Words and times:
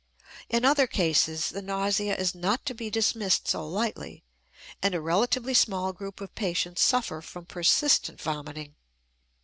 In 0.49 0.65
other 0.65 0.87
cases 0.87 1.49
the 1.49 1.61
nausea 1.61 2.15
is 2.17 2.33
not 2.33 2.65
to 2.65 2.73
be 2.73 2.89
dismissed 2.89 3.47
so 3.47 3.67
lightly; 3.69 4.23
and 4.81 4.95
a 4.95 4.99
relatively 4.99 5.53
small 5.53 5.93
group 5.93 6.19
of 6.21 6.33
patients 6.33 6.81
suffer 6.81 7.21
from 7.21 7.45
persistent 7.45 8.19
vomiting. 8.19 8.73